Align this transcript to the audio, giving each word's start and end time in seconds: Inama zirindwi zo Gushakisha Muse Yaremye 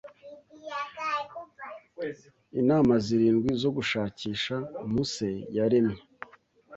Inama 2.59 2.93
zirindwi 3.05 3.49
zo 3.61 3.69
Gushakisha 3.77 4.55
Muse 4.91 5.31
Yaremye 5.57 6.01